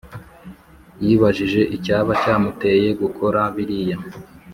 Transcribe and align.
Yibajije 1.05 1.61
icyaba 1.75 2.11
cyamuteye 2.21 2.87
gukora 3.01 3.41
biriya 3.55 3.97